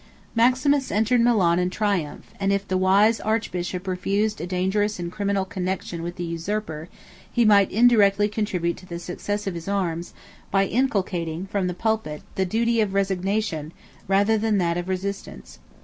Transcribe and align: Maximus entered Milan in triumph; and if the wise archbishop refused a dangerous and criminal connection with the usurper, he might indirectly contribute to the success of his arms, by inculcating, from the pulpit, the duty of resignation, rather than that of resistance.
Maximus 0.33 0.91
entered 0.91 1.21
Milan 1.21 1.59
in 1.59 1.69
triumph; 1.69 2.33
and 2.39 2.51
if 2.51 2.67
the 2.67 2.75
wise 2.75 3.19
archbishop 3.19 3.85
refused 3.87 4.41
a 4.41 4.47
dangerous 4.47 4.97
and 4.97 5.11
criminal 5.11 5.45
connection 5.45 6.01
with 6.01 6.15
the 6.15 6.23
usurper, 6.23 6.89
he 7.31 7.45
might 7.45 7.69
indirectly 7.69 8.27
contribute 8.27 8.77
to 8.77 8.87
the 8.87 8.97
success 8.97 9.45
of 9.45 9.53
his 9.53 9.67
arms, 9.67 10.15
by 10.49 10.65
inculcating, 10.65 11.45
from 11.45 11.67
the 11.67 11.75
pulpit, 11.75 12.23
the 12.33 12.45
duty 12.47 12.81
of 12.81 12.95
resignation, 12.95 13.73
rather 14.07 14.39
than 14.39 14.57
that 14.57 14.75
of 14.75 14.89
resistance. 14.89 15.59